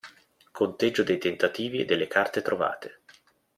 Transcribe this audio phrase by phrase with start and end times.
[0.51, 3.03] Conteggio dei tentativi e delle carte trovate.